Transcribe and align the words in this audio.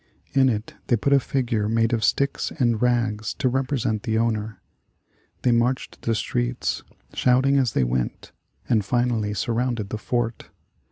In 0.33 0.49
it 0.49 0.73
they 0.87 0.95
put 0.97 1.13
a 1.13 1.19
figure 1.19 1.69
made 1.69 1.93
of 1.93 2.03
sticks 2.03 2.49
and 2.49 2.81
rags 2.81 3.35
to 3.35 3.47
represent 3.47 4.01
the 4.01 4.17
owner. 4.17 4.59
They 5.43 5.51
marched 5.51 6.01
the 6.01 6.15
streets, 6.15 6.81
shouting 7.13 7.59
as 7.59 7.73
they 7.73 7.83
went, 7.83 8.31
and 8.67 8.83
finally 8.83 9.35
surrounded 9.35 9.89
the 9.89 9.99
fort. 9.99 10.49